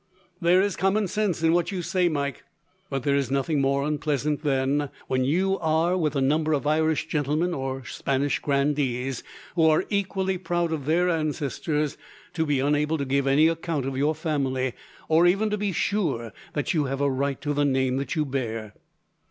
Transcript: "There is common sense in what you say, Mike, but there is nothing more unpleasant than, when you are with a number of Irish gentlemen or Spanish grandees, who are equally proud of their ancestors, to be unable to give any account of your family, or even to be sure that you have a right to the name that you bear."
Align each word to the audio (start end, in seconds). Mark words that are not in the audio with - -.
"There 0.41 0.63
is 0.63 0.75
common 0.75 1.07
sense 1.07 1.43
in 1.43 1.53
what 1.53 1.71
you 1.71 1.83
say, 1.83 2.09
Mike, 2.09 2.43
but 2.89 3.03
there 3.03 3.15
is 3.15 3.29
nothing 3.29 3.61
more 3.61 3.83
unpleasant 3.83 4.41
than, 4.41 4.89
when 5.05 5.23
you 5.25 5.59
are 5.59 5.95
with 5.95 6.15
a 6.15 6.21
number 6.21 6.53
of 6.53 6.65
Irish 6.65 7.05
gentlemen 7.05 7.53
or 7.53 7.85
Spanish 7.85 8.39
grandees, 8.39 9.21
who 9.53 9.67
are 9.67 9.85
equally 9.91 10.39
proud 10.39 10.71
of 10.73 10.85
their 10.87 11.07
ancestors, 11.07 11.97
to 12.33 12.47
be 12.47 12.59
unable 12.59 12.97
to 12.97 13.05
give 13.05 13.27
any 13.27 13.47
account 13.47 13.85
of 13.85 13.95
your 13.95 14.15
family, 14.15 14.73
or 15.07 15.27
even 15.27 15.51
to 15.51 15.57
be 15.59 15.71
sure 15.71 16.33
that 16.53 16.73
you 16.73 16.85
have 16.85 16.99
a 16.99 17.07
right 17.11 17.39
to 17.41 17.53
the 17.53 17.63
name 17.63 17.97
that 17.97 18.15
you 18.15 18.25
bear." 18.25 18.73